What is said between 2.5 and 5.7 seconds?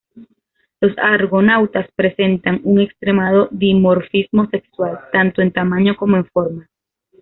un extremado dimorfismo sexual, tanto en